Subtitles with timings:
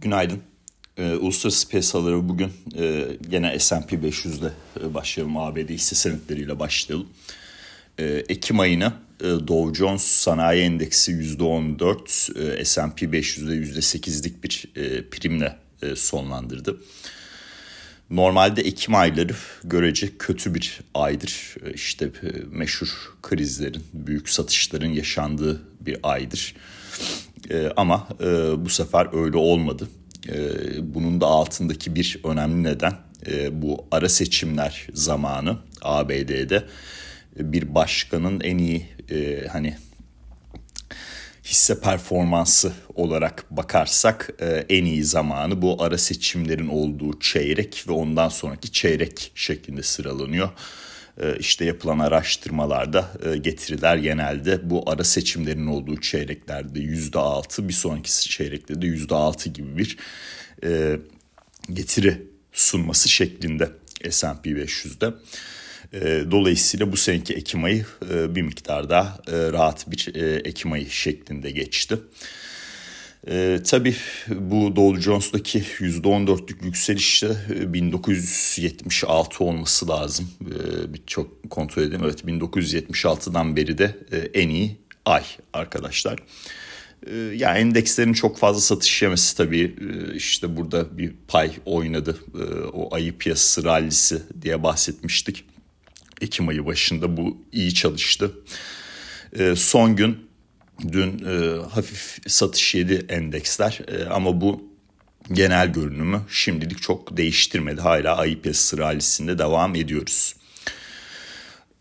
[0.00, 0.42] Günaydın.
[0.96, 5.36] Ee, Uluslararası piyasaları bugün e, gene S&P 500'de e, başlayalım.
[5.36, 7.08] ABD hisse senetleriyle başlayalım.
[7.98, 15.08] E, Ekim ayına e, Dow Jones Sanayi Endeksi %14, e, S&P 500'de %8'lik bir e,
[15.08, 16.80] primle e, sonlandırdı.
[18.10, 19.34] Normalde Ekim ayları
[19.64, 21.54] görece kötü bir aydır.
[21.66, 22.88] E, işte e, meşhur
[23.22, 26.54] krizlerin, büyük satışların yaşandığı bir aydır.
[27.50, 28.24] E, ama e,
[28.64, 29.88] bu sefer öyle olmadı.
[30.28, 30.34] E,
[30.94, 32.92] bunun da altındaki bir önemli neden
[33.26, 36.64] e, bu ara seçimler zamanı ABD'de
[37.36, 39.76] bir başkanın en iyi e, hani
[41.44, 48.28] hisse performansı olarak bakarsak e, en iyi zamanı bu ara seçimlerin olduğu çeyrek ve ondan
[48.28, 50.50] sonraki çeyrek şeklinde sıralanıyor.
[51.22, 57.72] E, işte yapılan araştırmalarda e, getiriler genelde bu ara seçimlerin olduğu çeyreklerde yüzde altı bir
[57.72, 59.96] sonraki çeyrekte de yüzde altı gibi bir
[60.64, 61.00] e,
[61.72, 63.70] getiri sunması şeklinde
[64.10, 65.14] S&P 500'de.
[66.30, 70.14] Dolayısıyla bu seneki Ekim ayı bir miktar daha rahat bir
[70.44, 71.98] Ekim ayı şeklinde geçti.
[73.30, 73.94] E, tabii
[74.28, 80.30] bu Dow Jones'daki %14'lük yükselişte 1976 olması lazım.
[80.40, 80.54] E,
[81.06, 82.04] çok kontrol edeyim.
[82.04, 86.18] Evet 1976'dan beri de e, en iyi ay arkadaşlar.
[87.06, 92.18] E, yani endekslerin çok fazla satış yemesi tabii e, işte burada bir pay oynadı.
[92.34, 95.44] E, o ayı piyasası rallisi diye bahsetmiştik.
[96.20, 98.32] Ekim ayı başında bu iyi çalıştı.
[99.38, 100.25] E, son gün
[100.92, 104.64] Dün e, hafif satış yedi endeksler e, ama bu
[105.32, 107.80] genel görünümü şimdilik çok değiştirmedi.
[107.80, 110.34] Hala piyasası rallisinde devam ediyoruz.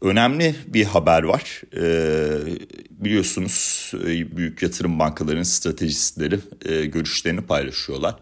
[0.02, 1.62] Önemli bir haber var.
[1.78, 2.38] Ee,
[2.90, 8.16] biliyorsunuz e, büyük yatırım bankalarının stratejistleri e, görüşlerini paylaşıyorlar.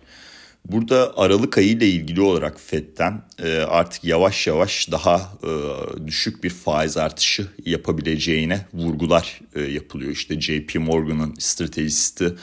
[0.66, 6.50] Burada Aralık ayı ile ilgili olarak FED'den e, artık yavaş yavaş daha e, düşük bir
[6.50, 10.12] faiz artışı yapabileceğine vurgular e, yapılıyor.
[10.12, 12.34] İşte JP Morgan'ın stratejisti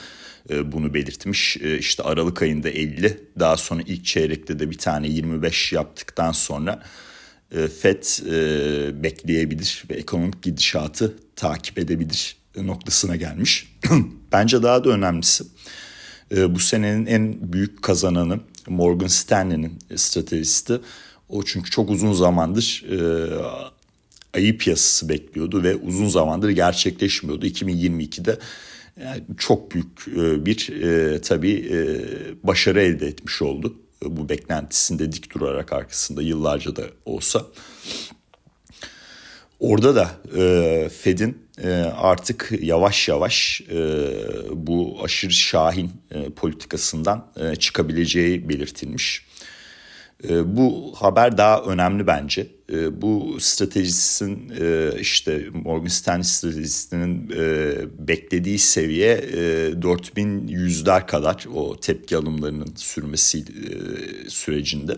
[0.65, 1.57] bunu belirtmiş.
[1.57, 6.83] İşte Aralık ayında 50 daha sonra ilk çeyrekte de bir tane 25 yaptıktan sonra
[7.81, 8.03] FED
[9.03, 13.77] bekleyebilir ve ekonomik gidişatı takip edebilir noktasına gelmiş.
[14.31, 15.43] Bence daha da önemlisi
[16.31, 20.79] bu senenin en büyük kazananı Morgan Stanley'nin stratejisti.
[21.29, 22.97] O çünkü çok uzun zamandır e,
[24.33, 27.45] ayı piyasası bekliyordu ve uzun zamandır gerçekleşmiyordu.
[27.45, 28.39] 2022'de
[29.03, 31.77] yani çok büyük e, bir e, tabii e,
[32.47, 33.75] başarı elde etmiş oldu.
[34.05, 37.45] E, bu beklentisinde dik durarak arkasında yıllarca da olsa.
[39.61, 43.77] Orada da e, Fed'in e, artık yavaş yavaş e,
[44.51, 49.25] bu aşırı şahin e, politikasından e, çıkabileceği belirtilmiş.
[50.29, 52.47] E, bu haber daha önemli bence.
[52.73, 57.73] E, bu stratejistin e, işte Morgan Stanley stratejisinin e,
[58.07, 63.43] beklediği seviye e, 4100'ler kadar o tepki alımlarının sürmesi e,
[64.29, 64.97] sürecinde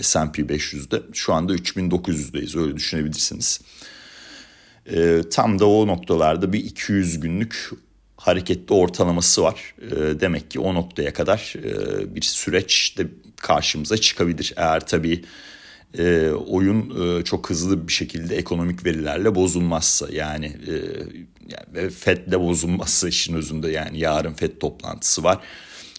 [0.00, 1.02] S&P 500'de.
[1.12, 3.60] Şu anda 3900'deyiz öyle düşünebilirsiniz.
[4.92, 7.70] E, tam da o noktalarda bir 200 günlük
[8.16, 9.74] hareketli ortalaması var.
[9.82, 14.54] E, demek ki o noktaya kadar e, bir süreç de karşımıza çıkabilir.
[14.56, 15.24] Eğer tabii
[15.98, 20.74] e, oyun e, çok hızlı bir şekilde ekonomik verilerle bozulmazsa yani, e,
[21.48, 25.38] yani FED'le bozulmazsa işin özünde yani yarın FED toplantısı var.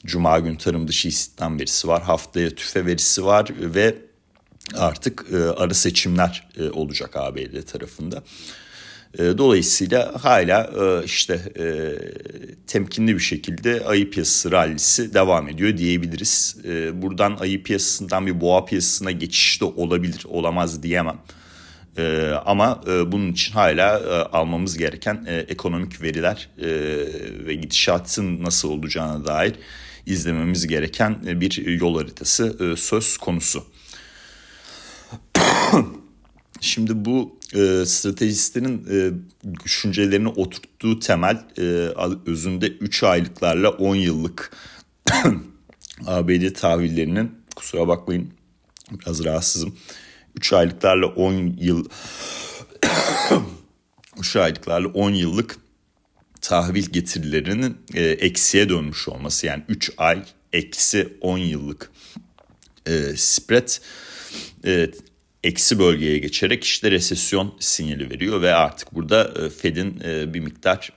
[0.06, 2.04] Cuma gün tarım dışı istihdam verisi var.
[2.04, 3.96] Haftaya tüfe verisi var ve
[4.75, 8.24] artık e, arı seçimler e, olacak ABD tarafında.
[9.13, 11.66] E, dolayısıyla hala e, işte e,
[12.68, 16.57] temkinli bir şekilde ayı piyasası rallisi devam ediyor diyebiliriz.
[16.94, 21.18] Buradan ayı piyasasından bir boğa piyasasına geçiş de olabilir, olamaz diyemem.
[22.45, 24.01] Ama bunun için hala
[24.31, 26.50] almamız gereken ekonomik veriler
[27.45, 29.53] ve gidişatın nasıl olacağına dair
[30.06, 33.63] izlememiz gereken bir yol haritası söz konusu.
[36.62, 39.12] Şimdi bu e, stratejistlerin e,
[39.65, 41.62] düşüncelerini oturttuğu temel e,
[42.25, 44.51] özünde 3 aylıklarla 10 yıllık
[46.06, 48.33] ABD tahvillerinin kusura bakmayın
[48.92, 49.77] biraz rahatsızım.
[50.36, 51.86] 3 aylıklarla 10 yıl
[54.19, 55.57] 3 aylıklarla 10 yıllık
[56.42, 61.92] tahvil getirilerinin e, eksiye dönmüş olması yani 3 ay eksi 10 yıllık
[62.86, 63.69] e, spread
[64.65, 64.92] e,
[65.48, 70.94] eksi bölgeye geçerek işte resesyon sinyali veriyor ve artık burada e, Fed'in e, bir miktar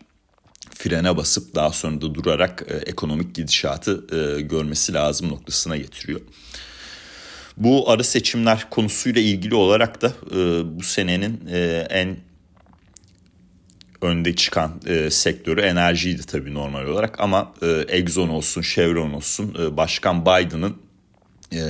[0.75, 4.07] frene basıp daha sonra da durarak e, ekonomik gidişatı
[4.41, 6.21] görmesi lazım noktasına getiriyor.
[7.57, 10.13] Bu ara seçimler konusuyla ilgili olarak da
[10.79, 11.47] bu senenin
[11.91, 12.17] en
[14.03, 19.77] önde çıkan e, sektörü enerjiydi tabii normal olarak ama e, Exxon olsun, Chevron olsun, e,
[19.77, 20.77] Başkan Biden'ın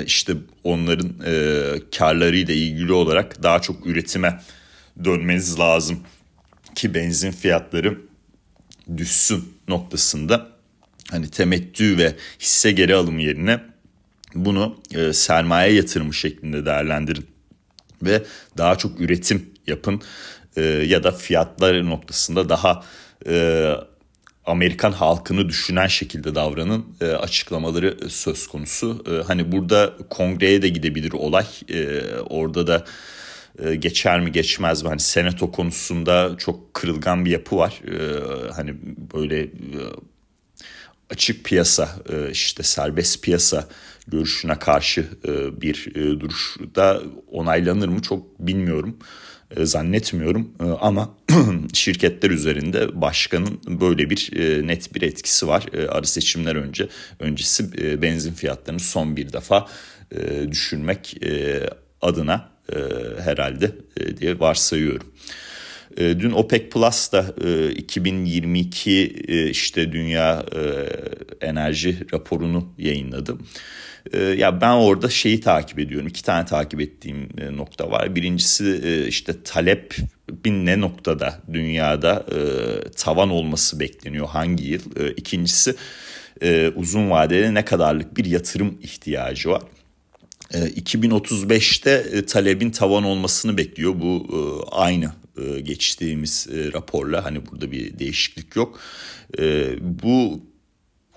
[0.06, 0.32] işte
[0.65, 4.41] onların e, karlarıyla ilgili olarak daha çok üretime
[5.05, 6.00] dönmeniz lazım
[6.75, 7.99] ki benzin fiyatları
[8.97, 10.49] düşsün noktasında.
[11.11, 13.61] Hani temettü ve hisse geri alım yerine
[14.35, 17.27] bunu e, sermaye yatırımı şeklinde değerlendirin
[18.03, 18.23] ve
[18.59, 20.03] daha çok üretim yapın
[20.56, 22.85] e, ya da fiyatlar noktasında daha
[23.27, 23.75] e,
[24.46, 29.04] Amerikan halkını düşünen şekilde davranın e, açıklamaları söz konusu.
[29.10, 31.46] E, hani burada kongreye de gidebilir olay.
[31.69, 32.84] E, orada da
[33.64, 34.88] e, geçer mi geçmez mi?
[34.88, 37.81] Hani senato konusunda çok kırılgan bir yapı var.
[37.87, 38.75] E, hani
[39.14, 39.81] böyle e,
[41.10, 43.69] açık piyasa e, işte serbest piyasa
[44.06, 47.02] görüşüne karşı e, bir e, duruşda
[47.32, 48.96] onaylanır mı çok bilmiyorum.
[49.56, 51.14] E, zannetmiyorum e, ama
[51.73, 55.67] şirketler üzerinde başkanın böyle bir e, net bir etkisi var.
[55.88, 56.88] Arı seçimler önce
[57.20, 59.67] öncesi benzin fiyatlarını son bir defa
[60.50, 61.17] düşürmek
[62.02, 62.49] adına
[63.25, 63.73] herhalde
[64.20, 65.06] diye varsayıyorum.
[65.96, 67.35] Dün OPEC Plus da
[67.70, 69.06] 2022
[69.50, 70.46] işte dünya
[71.41, 73.38] enerji raporunu yayınladı.
[74.12, 76.06] Ee, ya ben orada şeyi takip ediyorum.
[76.06, 78.14] İki tane takip ettiğim e, nokta var.
[78.14, 79.97] Birincisi e, işte talep
[80.44, 82.41] bin ne noktada dünyada e,
[82.91, 84.81] tavan olması bekleniyor hangi yıl.
[85.17, 85.75] İkincisi
[86.76, 89.62] uzun vadede ne kadarlık bir yatırım ihtiyacı var.
[90.50, 93.94] 2035'te talebin tavan olmasını bekliyor.
[94.00, 94.26] Bu
[94.73, 95.12] aynı
[95.62, 98.81] geçtiğimiz raporla hani burada bir değişiklik yok.
[99.81, 100.41] Bu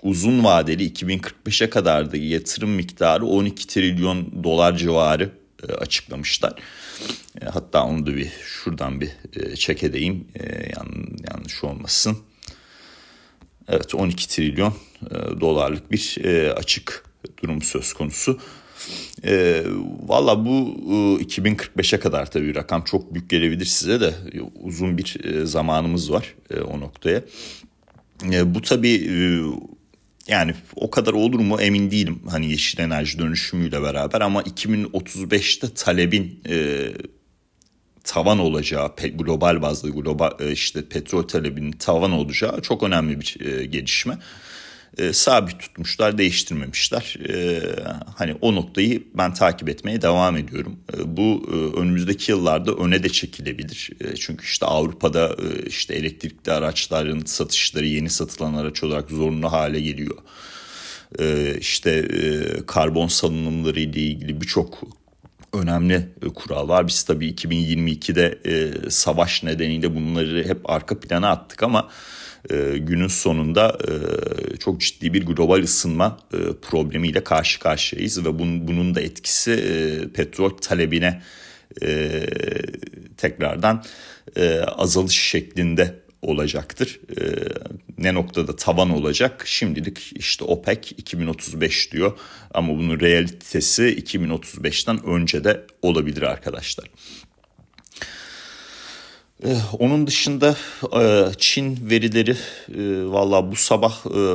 [0.04, 5.30] uzun vadeli 2045'e kadar da yatırım miktarı 12 trilyon dolar civarı
[5.68, 6.54] e, açıklamışlar.
[7.42, 10.28] E, hatta onu da bir şuradan bir e, çek edeyim
[11.30, 12.18] yanlış olmasın.
[13.68, 14.74] Evet 12 trilyon
[15.40, 16.16] dolarlık bir
[16.56, 17.04] açık
[17.42, 18.40] durum söz konusu.
[19.24, 19.64] E,
[20.06, 20.78] Valla bu
[21.20, 24.14] 2045'e kadar tabii rakam çok büyük gelebilir size de
[24.62, 26.34] uzun bir zamanımız var
[26.66, 27.22] o noktaya.
[28.44, 29.10] bu tabii
[30.28, 36.40] yani o kadar olur mu emin değilim hani yeşil enerji dönüşümüyle beraber ama 2035'te talebin
[36.48, 36.86] e,
[38.04, 43.66] tavan olacağı global bazda global e, işte petrol talebinin tavan olacağı çok önemli bir e,
[43.66, 44.18] gelişme
[44.98, 47.16] e, sabit tutmuşlar, değiştirmemişler.
[47.28, 47.62] E,
[48.16, 50.78] hani o noktayı ben takip etmeye devam ediyorum.
[50.96, 53.90] E, bu e, önümüzdeki yıllarda öne de çekilebilir.
[54.00, 59.80] E, çünkü işte Avrupa'da e, işte elektrikli araçların satışları yeni satılan araç olarak zorunlu hale
[59.80, 60.16] geliyor.
[61.18, 64.82] E, işte e, karbon salınımları ile ilgili birçok
[65.52, 66.86] önemli e, kural var.
[66.86, 71.88] Biz tabii 2022'de e, savaş nedeniyle bunları hep arka plana attık ama
[72.50, 78.68] e, günün sonunda e, çok ciddi bir global ısınma e, problemiyle karşı karşıyayız ve bunun,
[78.68, 81.22] bunun da etkisi e, petrol talebine
[81.82, 82.20] e,
[83.16, 83.84] tekrardan
[84.36, 87.00] e, azalış şeklinde olacaktır.
[87.16, 87.22] E,
[87.98, 89.42] ne noktada tavan olacak?
[89.46, 92.18] Şimdilik işte OPEC 2035 diyor
[92.54, 96.86] ama bunun realitesi 2035'ten önce de olabilir arkadaşlar.
[99.44, 100.56] Eh, onun dışında
[100.92, 103.94] eh, Çin verileri eh, valla bu sabah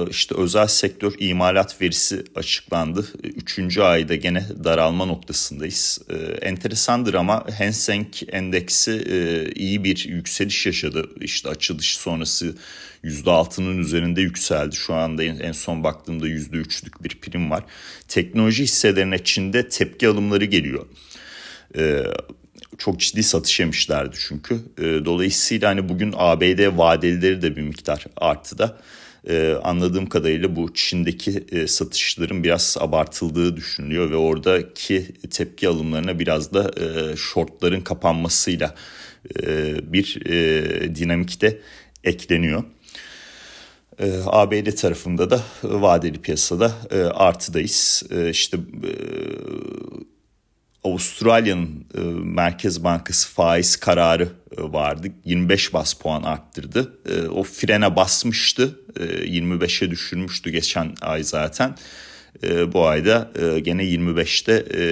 [0.09, 3.07] işte özel sektör imalat verisi açıklandı.
[3.23, 5.99] Üçüncü ayda gene daralma noktasındayız.
[6.41, 8.91] Enteresandır ama Hang Seng endeksi
[9.55, 11.09] iyi bir yükseliş yaşadı.
[11.21, 12.55] İşte açılış sonrası
[13.03, 14.75] %6'nın üzerinde yükseldi.
[14.75, 17.63] Şu anda en son baktığımda %3'lük bir prim var.
[18.07, 20.85] Teknoloji hisselerine Çin'de tepki alımları geliyor
[22.79, 24.55] çok ciddi satış yemişlerdi çünkü.
[24.77, 28.77] E, dolayısıyla hani bugün ABD vadelileri de bir miktar arttı da
[29.29, 36.53] e, anladığım kadarıyla bu Çin'deki e, satışların biraz abartıldığı düşünülüyor ve oradaki tepki alımlarına biraz
[36.53, 38.75] da e, shortların kapanmasıyla
[39.43, 41.62] e, bir e, dinamikte
[42.03, 42.63] ekleniyor.
[44.00, 48.03] E, ABD tarafında da vadeli piyasada e, artıdayız.
[48.12, 48.91] E, işte e,
[50.83, 55.07] Avustralya'nın e, Merkez Bankası faiz kararı e, vardı.
[55.25, 56.93] 25 bas puan arttırdı.
[57.09, 58.79] E, o frene basmıştı.
[59.00, 61.75] E, 25'e düşürmüştü geçen ay zaten.
[62.43, 64.83] E, bu ayda e, gene 25'te e,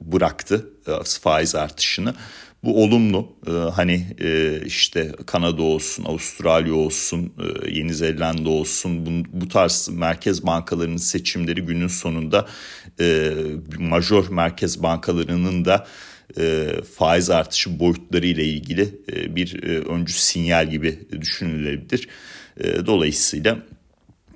[0.00, 2.14] bıraktı e, faiz artışını.
[2.64, 3.32] Bu olumlu.
[3.46, 7.32] Ee, hani e, işte Kanada olsun, Avustralya olsun,
[7.64, 12.46] e, Yeni Zelanda olsun bu, tarz merkez bankalarının seçimleri günün sonunda
[13.00, 13.32] e,
[13.78, 15.86] major merkez bankalarının da
[16.38, 18.94] e, faiz artışı boyutları ile ilgili
[19.36, 22.08] bir öncü sinyal gibi düşünülebilir.
[22.86, 23.58] Dolayısıyla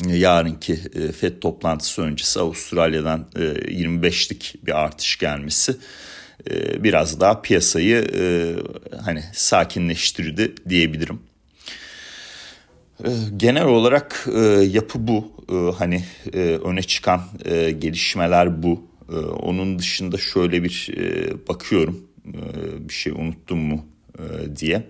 [0.06, 0.76] yarınki
[1.20, 5.76] FED toplantısı öncesi Avustralya'dan e, 25'lik bir artış gelmesi
[6.50, 8.22] e, biraz daha piyasayı e,
[9.04, 11.20] hani sakinleştirdi diyebilirim.
[13.04, 15.32] E, genel olarak e, yapı bu.
[15.52, 17.20] E, hani e, öne çıkan
[17.78, 18.92] gelişmeler bu.
[19.40, 20.92] Onun dışında şöyle bir
[21.48, 22.00] bakıyorum.
[22.78, 23.86] Bir şey unuttum mu
[24.18, 24.82] e, diye.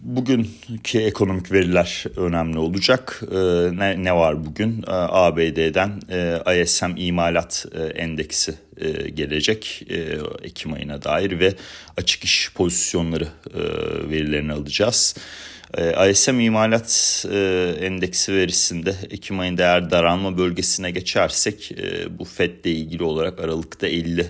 [0.00, 3.22] Bugünkü ekonomik veriler önemli olacak.
[3.32, 3.36] Ee,
[3.78, 4.84] ne, ne var bugün?
[4.88, 9.82] Ee, ABD'den e, ISM imalat e, endeksi e, gelecek
[10.42, 11.54] Ekim ayına dair ve
[11.96, 13.28] açık iş pozisyonları
[14.10, 15.14] verilerini alacağız.
[16.10, 17.24] ISM imalat
[17.80, 21.72] endeksi verisinde Ekim ayında eğer daralma bölgesine geçersek
[22.10, 24.26] bu FED ile ilgili olarak Aralık'ta 50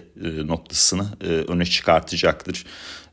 [0.46, 1.06] noktasını
[1.48, 2.64] öne çıkartacaktır.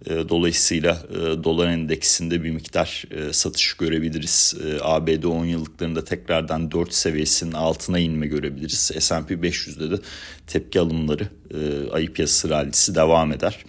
[0.05, 4.55] E, dolayısıyla e, dolar endeksinde bir miktar e, satış görebiliriz.
[4.81, 8.91] ABD 10 yıllıklarında tekrardan 4 seviyesinin altına inme görebiliriz.
[8.99, 10.01] S&P 500'de de
[10.47, 11.27] tepki alımları
[11.91, 13.65] ayı piyasası rallisi devam eder.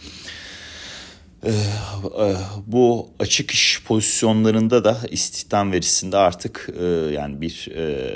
[2.67, 6.71] Bu açık iş pozisyonlarında da istihdam verisinde artık
[7.13, 7.69] yani bir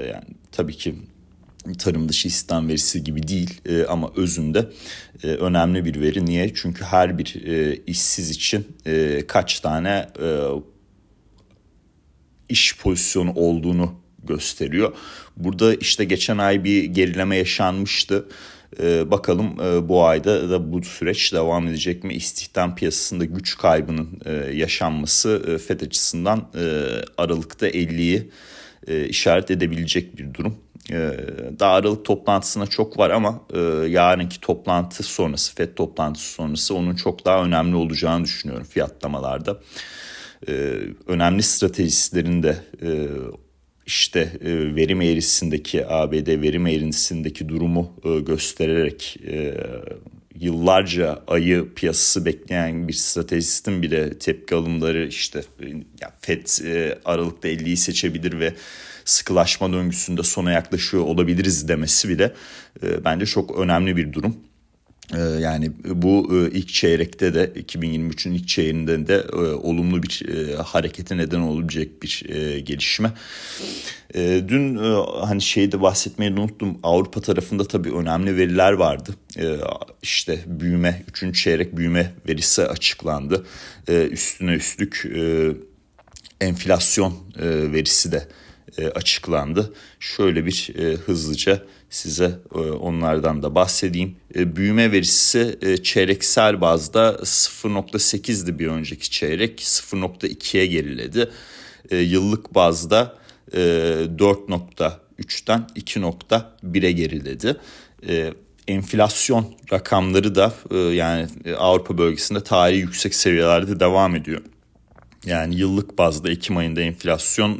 [0.09, 0.95] yani tabii ki
[1.79, 4.67] tarım dışı istihdam verisi gibi değil ama özünde
[5.23, 6.27] önemli bir veri.
[6.27, 6.55] Niye?
[6.55, 7.35] Çünkü her bir
[7.87, 8.67] işsiz için
[9.29, 10.09] kaç tane
[12.49, 13.95] iş pozisyonu olduğunu
[14.25, 14.93] gösteriyor.
[15.37, 18.29] Burada işte geçen ay bir gerileme yaşanmıştı.
[18.81, 22.15] Ee, bakalım e, bu ayda da bu süreç devam edecek mi?
[22.15, 26.65] İstihdam piyasasında güç kaybının e, yaşanması e, FED açısından e,
[27.17, 28.31] Aralık'ta 50'yi
[28.87, 30.57] e, işaret edebilecek bir durum.
[30.93, 31.17] Ee,
[31.59, 33.59] daha Aralık toplantısına çok var ama e,
[33.89, 39.61] yarınki toplantı sonrası, FED toplantısı sonrası onun çok daha önemli olacağını düşünüyorum fiyatlamalarda.
[40.49, 43.09] Ee, önemli stratejistlerin de e,
[43.88, 47.92] işte e, verim eğrisindeki ABD verim eğrisindeki durumu
[48.26, 49.16] göstererek
[50.40, 55.42] yıllarca ayı piyasası bekleyen bir stratejistin bile tepki alımları işte
[56.00, 56.47] ya FED
[57.04, 58.54] Aralık'ta 50'yi seçebilir ve
[59.04, 62.35] sıkılaşma döngüsünde sona yaklaşıyor olabiliriz demesi bile
[62.83, 64.37] e, bence çok önemli bir durum.
[65.15, 70.23] E, yani bu e, ilk çeyrekte de 2023'ün ilk çeyreğinde de e, olumlu bir
[70.65, 72.25] harekete neden olabilecek bir
[72.59, 73.12] gelişme.
[74.49, 74.77] Dün
[75.21, 76.79] hani şeyde bahsetmeyi unuttum.
[76.83, 79.15] Avrupa tarafında tabii önemli veriler vardı.
[80.03, 81.43] İşte büyüme, 3.
[81.43, 83.47] çeyrek büyüme verisi açıklandı.
[83.88, 85.07] Üstüne üstlük
[86.41, 87.15] enflasyon
[87.73, 88.29] verisi de
[88.79, 89.73] e, açıklandı.
[90.00, 94.16] Şöyle bir e, hızlıca size e, onlardan da bahsedeyim.
[94.35, 101.30] büyüme verisi çeyreksel bazda 0.8'di bir önceki çeyrek 0.2'ye geriledi.
[101.90, 103.14] yıllık bazda
[103.52, 107.57] 4.3'ten 2.1'e geriledi.
[108.68, 110.52] enflasyon rakamları da
[110.92, 111.26] yani
[111.59, 114.40] Avrupa bölgesinde tarihi yüksek seviyelerde devam ediyor.
[115.26, 117.54] Yani yıllık bazda Ekim ayında enflasyon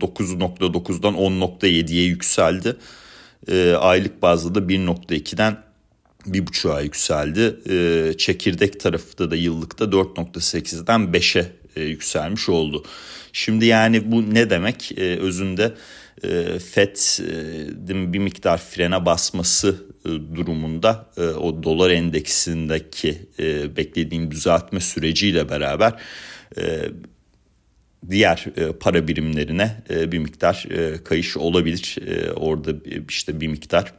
[0.00, 2.76] 9.9'dan e, 10.7'ye yükseldi.
[3.48, 5.56] E, aylık bazda da 1.2'den
[6.26, 7.56] bir buçuğa yükseldi.
[7.70, 12.84] E, çekirdek tarafı da yıllıkta 4.8'den 5'e yükselmiş oldu.
[13.32, 14.92] Şimdi yani bu ne demek?
[14.98, 15.74] Özünde
[16.72, 19.84] FED'in bir miktar frene basması
[20.34, 23.18] durumunda o dolar endeksindeki
[23.76, 25.94] beklediğim düzeltme süreciyle beraber
[26.56, 26.90] e,
[28.10, 30.66] diğer e, para birimlerine e, bir miktar
[31.04, 31.98] kayış olabilir.
[32.36, 32.72] Orada
[33.08, 33.92] işte bir miktar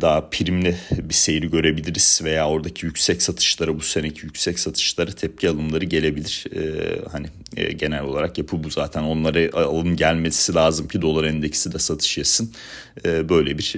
[0.00, 5.84] daha primli bir seyri görebiliriz veya oradaki yüksek satışlara bu seneki yüksek satışlara tepki alımları
[5.84, 6.44] gelebilir.
[7.12, 7.26] hani
[7.76, 12.52] genel olarak yapı bu zaten onlara alım gelmesi lazım ki dolar endeksi de satış yesin.
[13.04, 13.74] böyle bir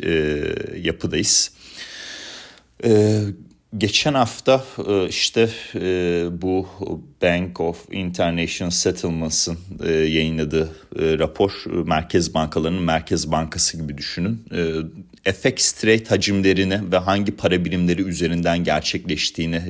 [0.76, 1.50] yapıdayız.
[3.76, 5.80] Geçen hafta e, işte e,
[6.42, 6.68] bu
[7.22, 11.52] Bank of International Settlements'ın e, yayınladığı rapor
[11.87, 14.44] merkez bankalarının merkez bankası gibi düşünün.
[15.25, 19.62] FX trade hacimlerini ve hangi para birimleri üzerinden gerçekleştiğini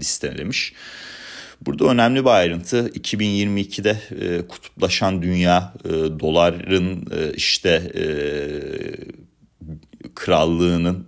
[0.00, 0.72] listelemiş.
[1.60, 3.98] Burada önemli bir ayrıntı 2022'de
[4.48, 5.74] kutuplaşan dünya
[6.20, 7.92] doların işte
[10.14, 11.06] krallığının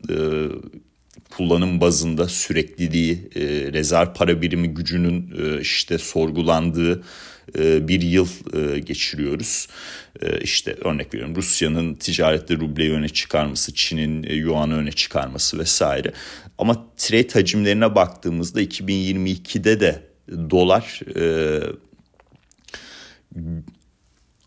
[1.37, 3.41] kullanım bazında sürekliliği, e,
[3.73, 7.03] rezerv para birimi gücünün e, işte sorgulandığı
[7.59, 9.69] e, bir yıl e, geçiriyoruz.
[10.23, 16.13] E, işte örnek veriyorum Rusya'nın ticarette rubleyi öne çıkarması, Çin'in yuanı öne çıkarması vesaire.
[16.59, 20.03] Ama trade hacimlerine baktığımızda 2022'de de
[20.51, 21.01] dolar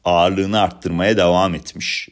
[0.03, 2.09] ağırlığını arttırmaya devam etmiş.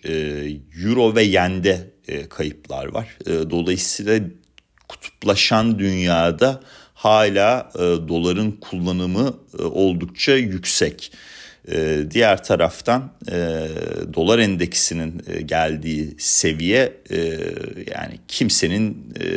[0.83, 1.87] Euro ve yende
[2.29, 3.17] kayıplar var.
[3.25, 4.19] Dolayısıyla
[4.87, 6.61] kutuplaşan dünyada
[6.93, 11.11] hala e, doların kullanımı e, oldukça yüksek.
[11.71, 13.67] E, diğer taraftan e,
[14.13, 17.17] dolar endeksinin e, geldiği seviye e,
[17.93, 19.29] yani kimsenin e,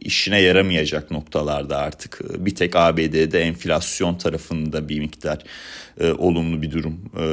[0.00, 5.38] işine yaramayacak noktalarda artık bir tek ABD'de enflasyon tarafında bir miktar
[6.00, 7.26] e, olumlu bir durum e,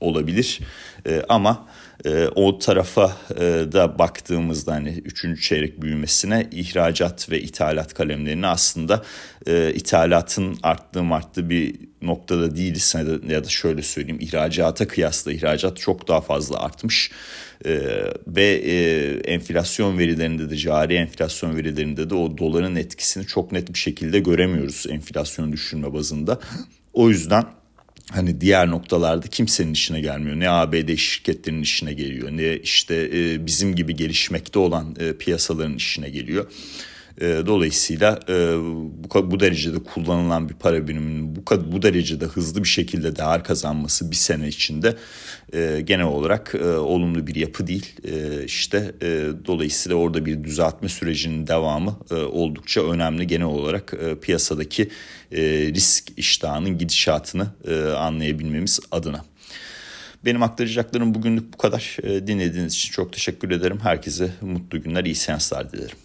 [0.00, 0.60] olabilir
[1.06, 1.68] e, ama
[2.04, 5.42] e, o tarafa e, da baktığımızda hani 3.
[5.42, 9.02] çeyrek büyümesine ihracat ve ithalat kalemlerini aslında
[9.46, 12.94] e, ithalatın arttığı arttığı bir noktada değiliz
[13.28, 17.10] ya da şöyle söyleyeyim ihracata kıyasla ihracat çok daha fazla artmış.
[17.66, 17.80] Ee,
[18.26, 18.74] ve e,
[19.32, 24.86] enflasyon verilerinde de cari enflasyon verilerinde de o doların etkisini çok net bir şekilde göremiyoruz
[24.90, 26.38] enflasyon düşürme bazında.
[26.92, 27.44] O yüzden
[28.12, 30.40] hani diğer noktalarda kimsenin işine gelmiyor.
[30.40, 36.10] Ne ABD şirketlerinin işine geliyor ne işte e, bizim gibi gelişmekte olan e, piyasaların işine
[36.10, 36.46] geliyor.
[37.20, 38.56] E, dolayısıyla e,
[39.14, 44.10] bu, bu derecede kullanılan bir para biriminin bu, bu derecede hızlı bir şekilde değer kazanması
[44.10, 44.96] bir sene içinde
[45.52, 47.94] e, genel olarak e, olumlu bir yapı değil.
[48.44, 48.94] İşte
[49.46, 53.26] dolayısıyla orada bir düzeltme sürecinin devamı oldukça önemli.
[53.26, 54.88] Genel olarak piyasadaki
[55.74, 57.46] risk iştahının gidişatını
[57.96, 59.24] anlayabilmemiz adına.
[60.24, 61.96] Benim aktaracaklarım bugünlük bu kadar.
[62.02, 63.78] Dinlediğiniz için çok teşekkür ederim.
[63.82, 65.96] Herkese mutlu günler, iyi seanslar dilerim.